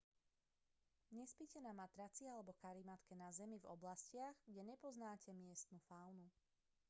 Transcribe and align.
nespite 1.17 1.57
na 1.65 1.73
matraci 1.79 2.23
alebo 2.33 2.51
karimatke 2.63 3.13
na 3.21 3.27
zemi 3.39 3.57
v 3.61 3.69
oblastiach 3.75 4.33
kde 4.49 4.61
nepoznáte 4.73 5.29
miestnu 5.43 5.77
faunu 5.87 6.27